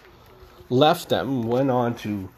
left 0.70 1.10
them, 1.10 1.44
went 1.44 1.70
on 1.70 1.94
to 1.96 2.30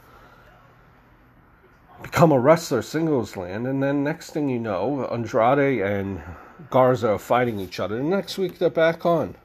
become 2.01 2.31
a 2.31 2.39
wrestler 2.39 2.81
singles 2.81 3.35
land, 3.35 3.67
and 3.67 3.81
then 3.83 4.03
next 4.03 4.31
thing 4.31 4.49
you 4.49 4.59
know, 4.59 5.05
Andrade 5.11 5.81
and 5.81 6.21
Garza 6.69 7.11
are 7.11 7.19
fighting 7.19 7.59
each 7.59 7.79
other. 7.79 7.97
And 7.99 8.09
next 8.09 8.37
week 8.37 8.59
they're 8.59 8.69
back 8.69 9.05
on. 9.05 9.35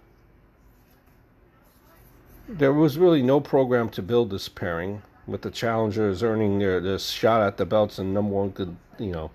There 2.49 2.73
was 2.73 2.99
really 2.99 3.23
no 3.23 3.41
program 3.41 3.89
to 3.91 4.03
build 4.03 4.31
this 4.31 4.49
pairing, 4.49 5.03
with 5.27 5.43
the 5.43 5.51
challengers 5.51 6.23
earning 6.23 6.59
their 6.59 6.81
this 6.81 7.09
shot 7.09 7.41
at 7.41 7.57
the 7.57 7.65
belts 7.65 7.99
and 7.99 8.13
number 8.13 8.35
one, 8.35 8.53
could 8.53 8.77
you 8.99 9.11
know, 9.11 9.31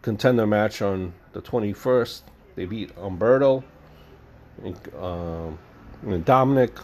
contender 0.00 0.46
match 0.46 0.80
on 0.82 1.12
the 1.32 1.40
twenty 1.40 1.72
first. 1.72 2.24
They 2.54 2.64
beat 2.64 2.94
Humberto, 2.96 3.62
and, 4.62 4.76
um, 4.94 5.58
and 6.02 6.24
Dominik, 6.24 6.82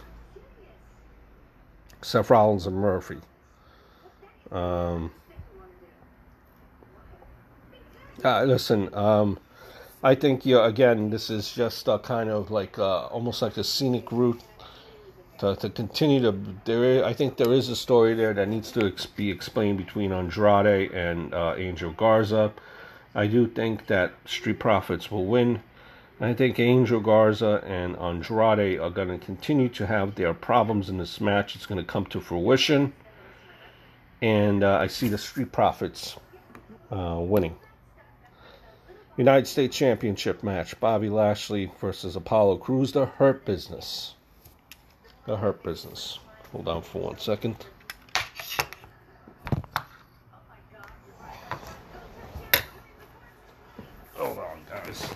Seth 2.01 2.29
Rollins, 2.29 2.65
and 2.65 2.75
Murphy. 2.75 3.17
Um, 4.51 5.11
uh, 8.25 8.43
listen, 8.43 8.93
um, 8.95 9.39
I 10.03 10.15
think 10.15 10.45
yeah, 10.45 10.67
again, 10.67 11.09
this 11.09 11.29
is 11.29 11.51
just 11.51 11.87
a 11.87 11.99
kind 11.99 12.29
of 12.29 12.51
like 12.51 12.79
uh, 12.79 13.07
almost 13.07 13.41
like 13.41 13.57
a 13.57 13.63
scenic 13.63 14.11
route 14.11 14.41
to, 15.39 15.55
to 15.57 15.69
continue 15.69 16.21
to. 16.21 16.37
There, 16.65 16.83
is, 16.83 17.03
I 17.03 17.13
think 17.13 17.37
there 17.37 17.53
is 17.53 17.69
a 17.69 17.75
story 17.75 18.13
there 18.15 18.33
that 18.33 18.47
needs 18.47 18.71
to 18.73 18.87
ex- 18.87 19.05
be 19.05 19.31
explained 19.31 19.77
between 19.77 20.11
Andrade 20.11 20.91
and 20.91 21.33
uh, 21.33 21.55
Angel 21.57 21.91
Garza. 21.91 22.53
I 23.15 23.27
do 23.27 23.47
think 23.47 23.87
that 23.87 24.13
Street 24.25 24.59
Profits 24.59 25.11
will 25.11 25.25
win. 25.25 25.61
I 26.21 26.33
think 26.33 26.59
Angel 26.59 26.99
Garza 26.99 27.63
and 27.65 27.95
Andrade 27.97 28.79
are 28.79 28.89
going 28.89 29.07
to 29.09 29.17
continue 29.17 29.69
to 29.69 29.87
have 29.87 30.15
their 30.15 30.33
problems 30.33 30.89
in 30.89 30.97
this 30.97 31.21
match. 31.21 31.55
It's 31.55 31.65
going 31.65 31.79
to 31.79 31.85
come 31.85 32.05
to 32.07 32.19
fruition. 32.21 32.93
and 34.21 34.63
uh, 34.63 34.77
I 34.77 34.87
see 34.87 35.07
the 35.07 35.17
Street 35.17 35.51
Profits 35.51 36.17
uh, 36.91 37.17
winning. 37.19 37.55
United 39.19 39.47
States 39.47 39.75
Championship 39.75 40.43
match: 40.43 40.79
Bobby 40.79 41.09
Lashley 41.09 41.69
versus 41.81 42.15
Apollo 42.15 42.55
Crews. 42.59 42.93
The 42.93 43.05
Hurt 43.05 43.43
Business. 43.43 44.13
The 45.25 45.35
Hurt 45.35 45.61
Business. 45.61 46.19
Hold 46.53 46.69
on 46.69 46.81
for 46.81 47.01
one 47.01 47.17
second. 47.17 47.65
Hold 54.15 54.37
on, 54.37 54.61
guys. 54.69 55.09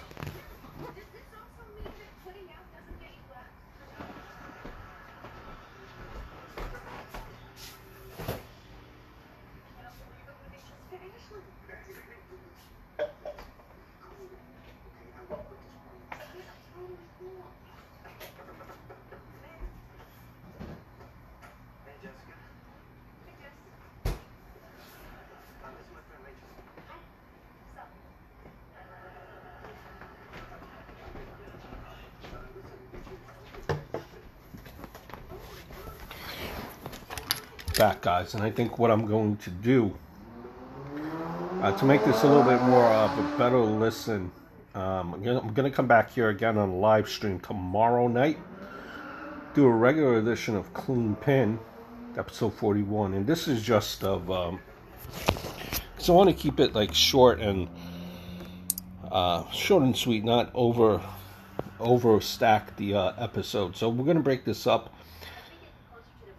Back, 37.74 38.02
guys, 38.02 38.36
and 38.36 38.44
I 38.44 38.52
think 38.52 38.78
what 38.78 38.92
I'm 38.92 39.06
going 39.06 39.38
to 39.38 39.50
do 39.50 39.94
uh, 41.62 41.72
to 41.78 41.86
make 41.86 42.04
this 42.06 42.24
a 42.24 42.28
little 42.28 42.44
bit 42.44 42.62
more 42.62 42.86
of 42.86 43.18
a 43.18 43.38
better 43.38 43.60
listen, 43.60 44.32
um, 44.76 45.14
I'm 45.14 45.54
going 45.54 45.70
to 45.70 45.76
come 45.76 45.88
back 45.88 46.12
here 46.12 46.30
again 46.30 46.58
on 46.58 46.80
live 46.80 47.10
stream 47.10 47.40
tomorrow 47.40 48.08
night, 48.08 48.38
do 49.56 49.66
a 49.66 49.72
regular 49.72 50.18
edition 50.18 50.56
of 50.56 50.72
Clean 50.74 51.16
Pin, 51.16 51.58
episode 52.16 52.54
41, 52.54 53.16
and 53.16 53.26
this 53.26 53.48
is 53.48 53.64
just 53.64 54.04
of, 54.04 54.30
um, 54.30 54.60
so 55.98 56.14
I 56.14 56.18
want 56.18 56.30
to 56.30 56.36
keep 56.36 56.60
it 56.60 56.76
like 56.76 56.94
short 56.94 57.40
and 57.40 57.68
uh, 59.12 59.50
short 59.50 59.84
and 59.84 59.96
sweet, 59.96 60.24
not 60.24 60.52
over 60.54 61.02
overstack 61.80 62.76
the 62.78 62.94
uh, 62.94 63.14
episode. 63.18 63.76
So 63.76 63.90
we're 63.90 64.06
going 64.06 64.18
to 64.18 64.24
break 64.24 64.46
this 64.46 64.68
up 64.68 64.93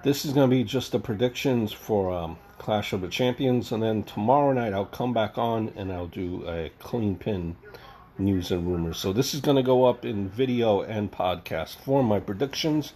this 0.04 0.26
is 0.26 0.34
going 0.34 0.48
to 0.48 0.54
be 0.54 0.62
just 0.62 0.92
the 0.92 0.98
predictions 0.98 1.72
for 1.72 2.12
um, 2.12 2.36
Clash 2.58 2.92
of 2.92 3.00
the 3.00 3.08
Champions, 3.08 3.72
and 3.72 3.82
then 3.82 4.02
tomorrow 4.02 4.52
night 4.52 4.74
I'll 4.74 4.84
come 4.84 5.14
back 5.14 5.38
on 5.38 5.72
and 5.76 5.90
I'll 5.90 6.08
do 6.08 6.46
a 6.46 6.70
clean 6.78 7.16
pin 7.16 7.56
news 8.18 8.50
and 8.50 8.66
rumors. 8.66 8.98
So 8.98 9.14
this 9.14 9.32
is 9.32 9.40
going 9.40 9.56
to 9.56 9.62
go 9.62 9.86
up 9.86 10.04
in 10.04 10.28
video 10.28 10.82
and 10.82 11.10
podcast 11.10 11.76
form, 11.76 12.04
my 12.06 12.20
predictions, 12.20 12.92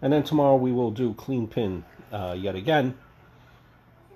and 0.00 0.10
then 0.10 0.22
tomorrow 0.22 0.56
we 0.56 0.72
will 0.72 0.90
do 0.90 1.12
clean 1.12 1.46
pin 1.46 1.84
uh, 2.10 2.34
yet 2.36 2.54
again, 2.54 2.96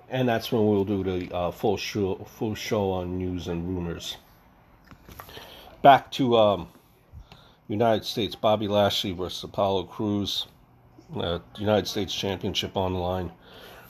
and 0.09 0.27
that's 0.27 0.51
when 0.51 0.65
we'll 0.65 0.85
do 0.85 1.03
the 1.03 1.31
uh, 1.31 1.51
full 1.51 1.77
show, 1.77 2.15
full 2.15 2.55
show 2.55 2.89
on 2.89 3.19
news 3.19 3.47
and 3.47 3.67
rumors. 3.67 4.17
Back 5.83 6.11
to 6.13 6.35
um, 6.35 6.67
United 7.67 8.05
States, 8.05 8.33
Bobby 8.33 8.67
Lashley 8.67 9.11
versus 9.11 9.43
Apollo 9.43 9.83
Crews 9.83 10.47
uh, 11.15 11.39
United 11.57 11.87
States 11.87 12.13
Championship 12.13 12.75
on 12.75 12.93
the 12.93 12.99
line. 12.99 13.31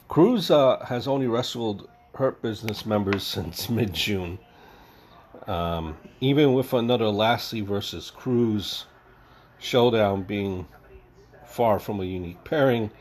Crews 0.07 0.51
uh, 0.51 0.83
has 0.86 1.07
only 1.07 1.27
wrestled 1.27 1.89
Hurt 2.15 2.41
Business 2.41 2.86
members 2.86 3.23
since 3.27 3.69
mid 3.69 3.93
June. 3.93 4.39
Um, 5.47 5.97
even 6.19 6.53
with 6.53 6.73
another 6.73 7.08
Lashley 7.08 7.62
versus 7.62 8.12
Crews 8.12 8.86
showdown 9.60 10.23
being 10.23 10.67
far 11.45 11.80
from 11.80 12.01
a 12.01 12.03
unique 12.03 12.43
pairing, 12.43 12.91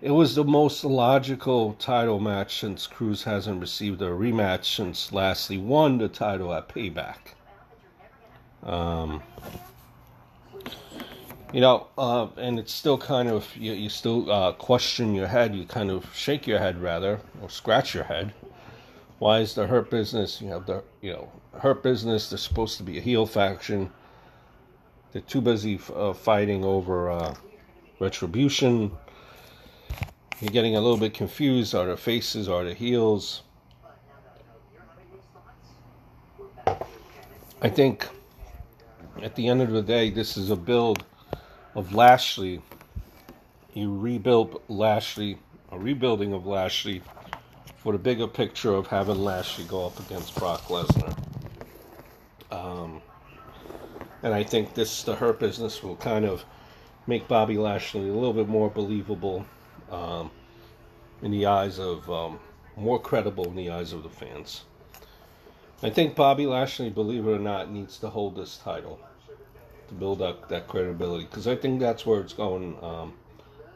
it 0.00 0.10
was 0.10 0.34
the 0.34 0.44
most 0.44 0.84
logical 0.84 1.74
title 1.74 2.18
match 2.18 2.58
since 2.58 2.88
Crews 2.88 3.22
hasn't 3.22 3.60
received 3.60 4.02
a 4.02 4.06
rematch 4.06 4.64
since 4.64 5.12
Lashley 5.12 5.58
won 5.58 5.98
the 5.98 6.08
title 6.08 6.52
at 6.52 6.68
Payback. 6.68 7.34
Um, 8.64 9.22
you 11.52 11.60
know, 11.60 11.86
uh, 11.98 12.28
and 12.36 12.58
it's 12.58 12.72
still 12.72 12.96
kind 12.96 13.28
of 13.28 13.46
you, 13.56 13.72
you 13.72 13.88
still 13.88 14.30
uh, 14.30 14.52
question 14.52 15.14
your 15.14 15.26
head. 15.26 15.54
You 15.54 15.66
kind 15.66 15.90
of 15.90 16.06
shake 16.14 16.46
your 16.46 16.58
head 16.58 16.80
rather, 16.80 17.20
or 17.42 17.50
scratch 17.50 17.94
your 17.94 18.04
head. 18.04 18.32
Why 19.18 19.40
is 19.40 19.54
the 19.54 19.66
Hurt 19.66 19.90
Business? 19.90 20.40
You 20.40 20.48
know, 20.48 20.60
the 20.60 20.82
you 21.02 21.12
know 21.12 21.30
Hurt 21.58 21.82
Business. 21.82 22.30
They're 22.30 22.38
supposed 22.38 22.78
to 22.78 22.82
be 22.82 22.98
a 22.98 23.00
heel 23.00 23.26
faction. 23.26 23.90
They're 25.12 25.22
too 25.22 25.42
busy 25.42 25.78
uh, 25.94 26.14
fighting 26.14 26.64
over 26.64 27.10
uh, 27.10 27.34
retribution. 28.00 28.90
You're 30.40 30.50
getting 30.50 30.74
a 30.74 30.80
little 30.80 30.96
bit 30.96 31.12
confused. 31.12 31.74
Are 31.74 31.86
the 31.86 31.96
faces? 31.98 32.48
Are 32.48 32.64
the 32.64 32.74
heels? 32.74 33.42
I 37.60 37.68
think 37.68 38.08
at 39.22 39.36
the 39.36 39.46
end 39.46 39.60
of 39.60 39.70
the 39.70 39.82
day, 39.82 40.10
this 40.10 40.36
is 40.36 40.50
a 40.50 40.56
build 40.56 41.04
of 41.74 41.94
Lashley, 41.94 42.60
you 43.72 43.96
rebuild 43.96 44.62
Lashley, 44.68 45.38
a 45.70 45.78
rebuilding 45.78 46.32
of 46.32 46.46
Lashley 46.46 47.02
for 47.76 47.92
the 47.92 47.98
bigger 47.98 48.26
picture 48.26 48.74
of 48.74 48.86
having 48.86 49.22
Lashley 49.22 49.64
go 49.64 49.86
up 49.86 49.98
against 50.00 50.34
Brock 50.36 50.62
Lesnar. 50.64 51.16
Um, 52.50 53.00
and 54.22 54.34
I 54.34 54.44
think 54.44 54.74
this, 54.74 55.02
the 55.02 55.14
Hurt 55.14 55.40
business, 55.40 55.82
will 55.82 55.96
kind 55.96 56.24
of 56.24 56.44
make 57.06 57.26
Bobby 57.26 57.56
Lashley 57.56 58.08
a 58.08 58.12
little 58.12 58.34
bit 58.34 58.48
more 58.48 58.70
believable 58.70 59.44
um, 59.90 60.30
in 61.22 61.30
the 61.30 61.46
eyes 61.46 61.78
of, 61.78 62.08
um, 62.10 62.38
more 62.76 63.00
credible 63.00 63.46
in 63.46 63.56
the 63.56 63.70
eyes 63.70 63.92
of 63.92 64.02
the 64.02 64.08
fans. 64.10 64.64
I 65.82 65.90
think 65.90 66.14
Bobby 66.14 66.46
Lashley, 66.46 66.90
believe 66.90 67.26
it 67.26 67.30
or 67.30 67.38
not, 67.38 67.70
needs 67.70 67.98
to 67.98 68.10
hold 68.10 68.36
this 68.36 68.58
title 68.58 69.00
to 69.92 69.98
build 69.98 70.22
up 70.22 70.48
that 70.48 70.68
credibility 70.68 71.24
because 71.24 71.46
I 71.46 71.54
think 71.54 71.80
that's 71.80 72.06
where 72.06 72.20
it's 72.20 72.32
going 72.32 72.76
um, 72.82 73.12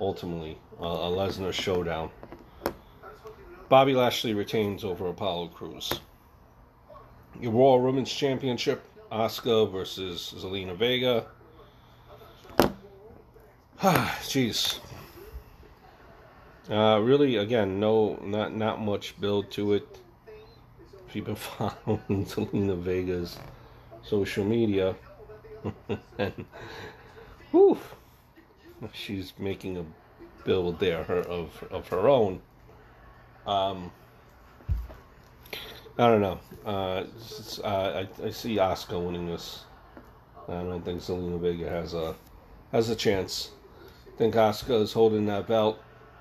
ultimately 0.01 0.59
uh, 0.81 0.85
a 0.85 1.11
Lesnar 1.11 1.53
showdown. 1.53 2.11
Bobby 3.69 3.95
Lashley 3.95 4.35
retains 4.35 4.85
over 4.85 5.09
Apollo 5.09 5.49
Crews. 5.49 5.93
Your 7.41 7.53
Raw 7.53 7.77
Women's 7.77 8.13
Championship, 8.13 8.85
Asuka 9.13 9.71
versus 9.71 10.35
Zelina 10.37 10.77
Vega. 10.77 11.27
Ah 13.83 14.19
jeez. 14.23 14.79
Uh, 16.71 16.99
really, 17.01 17.37
again, 17.37 17.79
no, 17.79 18.19
not 18.23 18.55
not 18.55 18.81
much 18.81 19.21
build 19.21 19.51
to 19.53 19.75
it. 19.75 20.01
If 21.07 21.15
you've 21.15 21.27
been 21.27 21.35
following 21.37 22.25
Zelina 22.27 22.81
Vega's 22.81 23.37
social 24.03 24.45
media, 24.45 24.97
and 26.19 26.45
she's 28.93 29.33
making 29.39 29.77
a 29.77 29.85
build 30.45 30.79
there 30.79 31.05
her, 31.05 31.21
of 31.21 31.65
of 31.71 31.89
her 31.89 32.09
own. 32.09 32.41
Um, 33.47 33.91
I 35.99 36.09
don't 36.09 36.21
know. 36.21 36.39
Uh, 36.65 37.05
uh, 37.65 37.67
I, 37.67 38.09
I 38.27 38.31
see 38.31 38.57
Asuka 38.57 39.05
winning 39.05 39.27
this. 39.27 39.65
I 40.49 40.63
don't 40.63 40.85
think 40.85 41.01
Zelina 41.01 41.41
Vega 41.41 41.69
has 41.69 41.95
a 41.95 42.15
has 42.73 42.91
a 42.91 42.97
chance. 42.97 43.51
I 44.07 44.19
think 44.19 44.35
Asuka 44.35 44.81
is 44.83 44.93
holding 44.93 45.27
that 45.27 45.47
belt 45.47 45.79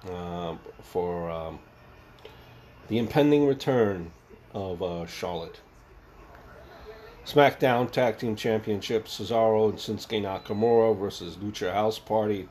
uh, 0.09 0.55
for 0.81 1.29
um, 1.29 1.59
the 2.87 2.97
impending 2.97 3.45
return 3.45 4.11
of 4.53 4.81
uh, 4.81 5.05
Charlotte. 5.05 5.59
SmackDown 7.25 7.89
Tag 7.89 8.19
Team 8.19 8.35
Championship 8.35 9.05
Cesaro 9.05 9.69
and 9.69 9.79
Shinsuke 9.79 10.21
Nakamura 10.21 10.97
versus 10.97 11.37
Lucha 11.37 11.73
House 11.73 11.97
Party. 11.97 12.47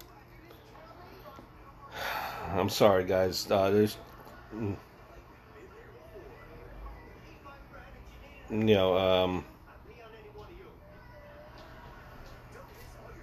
I'm 2.52 2.68
sorry, 2.68 3.04
guys. 3.04 3.48
Uh, 3.50 3.70
there's. 3.70 3.96
Mm, 4.54 4.76
you 8.50 8.64
know, 8.64 8.96
um, 8.96 9.44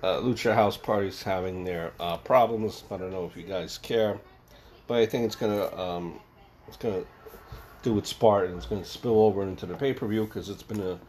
uh, 0.03 0.17
Lucha 0.19 0.53
House 0.53 0.77
Party's 0.77 1.21
having 1.21 1.63
their 1.63 1.91
uh, 1.99 2.17
problems. 2.17 2.83
I 2.89 2.97
don't 2.97 3.11
know 3.11 3.25
if 3.25 3.35
you 3.37 3.43
guys 3.43 3.77
care, 3.77 4.19
but 4.87 4.97
I 4.99 5.05
think 5.05 5.25
it's 5.25 5.35
gonna 5.35 5.73
um, 5.77 6.19
it's 6.67 6.77
gonna 6.77 7.03
do 7.83 7.97
its 7.97 8.13
part 8.13 8.47
and 8.47 8.57
it's 8.57 8.65
gonna 8.65 8.85
spill 8.85 9.21
over 9.21 9.43
into 9.43 9.65
the 9.65 9.75
pay 9.75 9.93
per 9.93 10.07
view 10.07 10.25
because 10.25 10.49
it's 10.49 10.63
been 10.63 10.81
a 10.81 10.99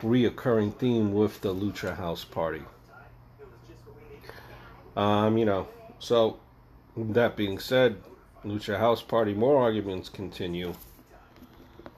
reoccurring 0.00 0.76
theme 0.76 1.12
with 1.12 1.40
the 1.40 1.54
Lucha 1.54 1.96
House 1.96 2.24
Party. 2.24 2.62
Um, 4.96 5.38
you 5.38 5.44
know, 5.44 5.68
so 5.98 6.38
that 6.96 7.36
being 7.36 7.58
said, 7.58 7.96
Lucha 8.44 8.78
House 8.78 9.02
Party, 9.02 9.34
more 9.34 9.62
arguments 9.62 10.08
continue. 10.08 10.74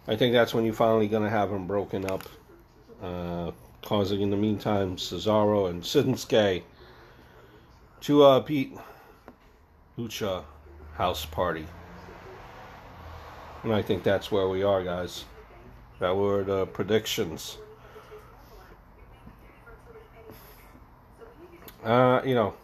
I 0.09 0.17
think 0.17 0.33
that's 0.33 0.53
when 0.53 0.65
you're 0.65 0.75
finally 0.75 1.09
going 1.09 1.23
to 1.23 1.31
have 1.31 1.51
them 1.51 1.67
broken 1.67 2.05
up, 2.05 2.25
uh, 3.01 3.53
causing 3.83 4.21
in 4.21 4.31
the 4.31 4.37
meantime 4.37 4.97
Cesaro 4.97 5.71
and 5.71 5.83
Shinsuke 5.83 6.63
to 8.01 8.23
uh, 8.25 8.41
beat 8.41 8.77
Lucha 9.97 10.43
House 10.95 11.25
Party. 11.25 11.67
And 13.63 13.73
I 13.73 13.81
think 13.81 14.03
that's 14.03 14.33
where 14.33 14.49
we 14.49 14.65
are, 14.65 14.83
guys. 14.83 15.25
That 16.01 16.17
were 16.17 16.43
the 16.43 16.67
predictions. 16.67 17.59
Uh, 21.83 22.23
you 22.25 22.35
know, 22.35 22.55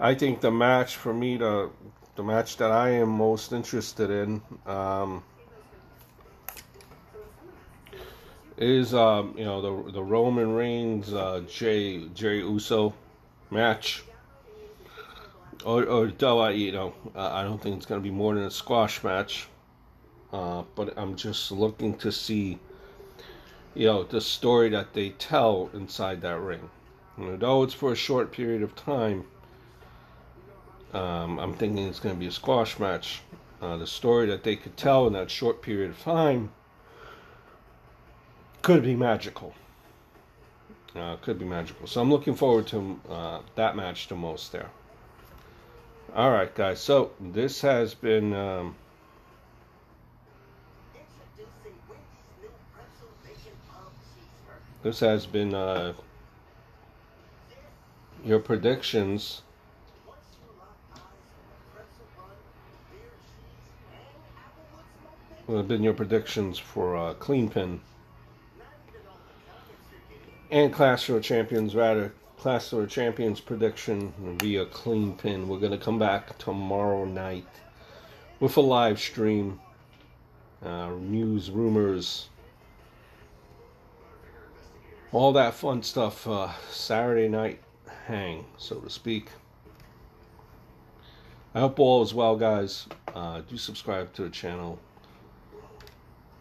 I 0.00 0.14
think 0.14 0.40
the 0.40 0.50
match 0.50 0.96
for 0.96 1.14
me, 1.14 1.36
the 1.36 1.70
the 2.16 2.22
match 2.22 2.56
that 2.56 2.72
I 2.72 2.90
am 2.90 3.10
most 3.10 3.52
interested 3.52 4.10
in, 4.10 4.42
um, 4.66 5.22
is 8.56 8.92
um, 8.92 9.34
you 9.38 9.44
know 9.44 9.62
the 9.62 9.92
the 9.92 10.02
Roman 10.02 10.52
Reigns 10.52 11.12
uh, 11.12 11.42
Jey 11.48 12.08
Jey 12.08 12.38
Uso 12.38 12.92
match. 13.50 14.02
Or, 15.64 15.84
or 15.84 16.06
though 16.08 16.40
I 16.40 16.50
you 16.50 16.72
know 16.72 16.92
I 17.14 17.42
don't 17.42 17.62
think 17.62 17.76
it's 17.76 17.86
gonna 17.86 18.00
be 18.00 18.10
more 18.10 18.34
than 18.34 18.44
a 18.44 18.50
squash 18.50 19.04
match, 19.04 19.48
uh, 20.32 20.64
but 20.74 20.98
I'm 20.98 21.14
just 21.14 21.52
looking 21.52 21.96
to 21.98 22.10
see 22.10 22.58
you 23.74 23.86
know 23.86 24.02
the 24.02 24.20
story 24.20 24.70
that 24.70 24.92
they 24.92 25.10
tell 25.10 25.70
inside 25.72 26.20
that 26.22 26.40
ring. 26.40 26.68
And 27.16 27.30
although 27.30 27.62
it's 27.62 27.74
for 27.74 27.92
a 27.92 27.96
short 27.96 28.32
period 28.32 28.62
of 28.62 28.74
time, 28.76 29.24
um, 30.92 31.38
I'm 31.38 31.54
thinking 31.54 31.86
it's 31.86 32.00
going 32.00 32.14
to 32.14 32.18
be 32.18 32.26
a 32.26 32.32
squash 32.32 32.78
match. 32.78 33.20
Uh, 33.60 33.76
the 33.76 33.86
story 33.86 34.26
that 34.26 34.42
they 34.42 34.56
could 34.56 34.76
tell 34.76 35.06
in 35.06 35.14
that 35.14 35.30
short 35.30 35.62
period 35.62 35.90
of 35.90 36.00
time 36.00 36.50
could 38.62 38.82
be 38.82 38.94
magical. 38.94 39.54
Uh, 40.94 41.16
could 41.16 41.38
be 41.38 41.44
magical. 41.44 41.86
So 41.86 42.00
I'm 42.00 42.10
looking 42.10 42.34
forward 42.34 42.66
to 42.68 43.00
uh, 43.08 43.40
that 43.54 43.76
match 43.76 44.08
the 44.08 44.16
most 44.16 44.52
there. 44.52 44.70
All 46.14 46.30
right, 46.30 46.54
guys. 46.54 46.80
So 46.80 47.12
this 47.20 47.60
has 47.60 47.92
been. 47.94 48.32
Um, 48.32 48.74
this 54.82 55.00
has 55.00 55.26
been 55.26 55.54
uh, 55.54 55.92
your 58.26 58.40
predictions 58.40 59.42
what 65.46 65.58
have 65.58 65.68
been 65.68 65.84
your 65.84 65.94
predictions 65.94 66.58
for 66.58 66.96
uh, 66.96 67.14
Clean 67.14 67.48
Pin 67.48 67.80
and 70.50 70.72
Clash 70.72 71.08
of 71.08 71.22
Champions, 71.22 71.74
rather. 71.74 72.12
Clash 72.38 72.72
of 72.72 72.88
Champions 72.88 73.40
prediction 73.40 74.12
via 74.40 74.66
Clean 74.66 75.14
Pin. 75.14 75.48
We're 75.48 75.58
going 75.58 75.72
to 75.72 75.78
come 75.78 75.98
back 75.98 76.36
tomorrow 76.38 77.04
night 77.04 77.46
with 78.40 78.56
a 78.56 78.60
live 78.60 79.00
stream, 79.00 79.60
uh, 80.64 80.90
news, 80.90 81.50
rumors, 81.50 82.28
all 85.12 85.32
that 85.32 85.54
fun 85.54 85.82
stuff. 85.82 86.26
Uh, 86.28 86.50
Saturday 86.70 87.28
night 87.28 87.60
hang, 88.06 88.44
so 88.56 88.76
to 88.76 88.88
speak. 88.88 89.30
I 91.54 91.60
hope 91.60 91.80
all 91.80 92.02
is 92.02 92.14
well, 92.14 92.36
guys. 92.36 92.86
Uh, 93.12 93.40
do 93.40 93.56
subscribe 93.56 94.12
to 94.12 94.22
the 94.22 94.30
channel. 94.30 94.78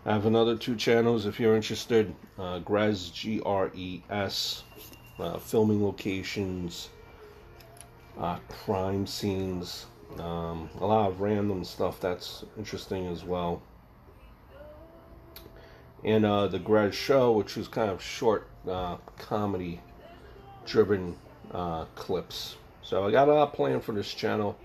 I 0.05 0.13
have 0.13 0.27
another 0.27 0.55
two 0.55 0.75
channels 0.75 1.25
if 1.25 1.39
you're 1.39 1.55
interested. 1.55 2.13
Uh, 2.37 2.59
Gres, 2.59 3.09
G 3.09 3.41
R 3.43 3.71
E 3.73 4.03
S, 4.11 4.63
uh, 5.17 5.39
filming 5.39 5.83
locations, 5.83 6.89
uh, 8.19 8.37
crime 8.47 9.07
scenes, 9.07 9.87
um, 10.19 10.69
a 10.79 10.85
lot 10.85 11.09
of 11.09 11.19
random 11.19 11.63
stuff 11.63 11.99
that's 11.99 12.45
interesting 12.59 13.07
as 13.07 13.23
well. 13.23 13.63
And 16.03 16.23
uh, 16.25 16.45
the 16.45 16.59
Gres 16.59 16.93
Show, 16.93 17.31
which 17.31 17.57
is 17.57 17.67
kind 17.67 17.89
of 17.89 18.03
short 18.03 18.47
uh, 18.69 18.97
comedy 19.17 19.81
driven 20.67 21.15
uh, 21.51 21.85
clips. 21.95 22.57
So 22.81 23.05
I 23.05 23.11
got 23.11 23.27
a 23.27 23.33
lot 23.33 23.53
planned 23.53 23.83
for 23.83 23.93
this 23.93 24.13
channel 24.13 24.57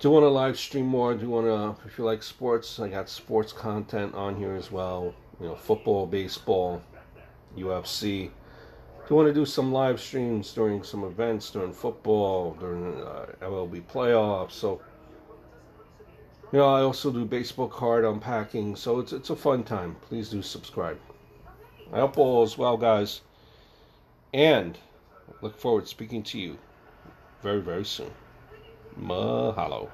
do 0.00 0.08
you 0.08 0.12
want 0.12 0.24
to 0.24 0.28
live 0.28 0.58
stream 0.58 0.86
more. 0.86 1.14
Do 1.14 1.22
you 1.22 1.30
want 1.30 1.46
to, 1.46 1.88
if 1.88 1.96
you 1.98 2.04
like 2.04 2.22
sports, 2.22 2.78
I 2.80 2.88
got 2.88 3.08
sports 3.08 3.52
content 3.52 4.14
on 4.14 4.36
here 4.36 4.54
as 4.54 4.70
well. 4.70 5.14
You 5.40 5.46
know, 5.46 5.54
football, 5.54 6.06
baseball, 6.06 6.82
UFC. 7.56 8.24
Do 8.26 8.30
you 9.08 9.16
want 9.16 9.28
to 9.28 9.34
do 9.34 9.46
some 9.46 9.72
live 9.72 10.00
streams 10.00 10.52
during 10.52 10.82
some 10.82 11.04
events 11.04 11.50
during 11.50 11.72
football, 11.72 12.54
during 12.58 13.02
uh, 13.02 13.26
MLB 13.40 13.82
playoffs. 13.82 14.52
So, 14.52 14.80
you 16.52 16.58
know, 16.58 16.68
I 16.68 16.82
also 16.82 17.10
do 17.10 17.24
baseball 17.24 17.68
card 17.68 18.04
unpacking. 18.04 18.76
So 18.76 18.98
it's 18.98 19.12
it's 19.12 19.30
a 19.30 19.36
fun 19.36 19.62
time. 19.62 19.96
Please 20.02 20.28
do 20.28 20.42
subscribe. 20.42 20.98
I 21.92 22.00
hope 22.00 22.18
all 22.18 22.42
is 22.42 22.58
well, 22.58 22.76
guys, 22.76 23.20
and 24.32 24.76
look 25.40 25.58
forward 25.58 25.82
to 25.82 25.86
speaking 25.88 26.22
to 26.24 26.38
you 26.38 26.60
very 27.42 27.60
very 27.62 27.84
soon. 27.84 28.14
Mahalo. 28.96 29.92